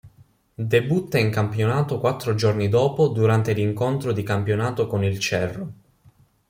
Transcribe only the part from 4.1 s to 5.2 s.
di campionato con il